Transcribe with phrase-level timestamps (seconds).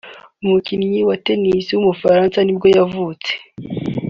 [0.43, 3.31] umukinnyikazi wa tennis w’umufaransa ni bwo yavutse